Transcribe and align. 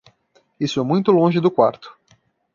Isso 0.59 0.79
é 0.79 0.83
muito 0.83 1.11
longe 1.11 1.39
do 1.39 1.51
quarto. 1.51 1.95